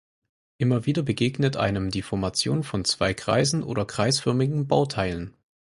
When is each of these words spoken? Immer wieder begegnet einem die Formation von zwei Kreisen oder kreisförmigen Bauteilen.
Immer 0.57 0.87
wieder 0.87 1.03
begegnet 1.03 1.57
einem 1.57 1.91
die 1.91 2.01
Formation 2.01 2.63
von 2.63 2.85
zwei 2.85 3.13
Kreisen 3.13 3.61
oder 3.61 3.85
kreisförmigen 3.85 4.67
Bauteilen. 4.67 5.35